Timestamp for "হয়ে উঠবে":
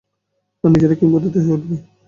1.39-1.75